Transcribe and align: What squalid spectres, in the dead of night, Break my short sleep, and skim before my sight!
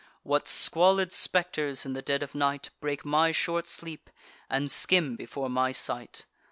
What 0.23 0.47
squalid 0.47 1.13
spectres, 1.13 1.85
in 1.85 1.93
the 1.93 2.01
dead 2.01 2.23
of 2.23 2.33
night, 2.33 2.71
Break 2.79 3.05
my 3.05 3.31
short 3.31 3.67
sleep, 3.67 4.09
and 4.49 4.71
skim 4.71 5.15
before 5.15 5.47
my 5.47 5.71
sight! 5.71 6.25